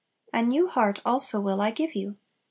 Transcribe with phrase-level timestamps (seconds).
[0.33, 2.17] "A new heart also will I give you."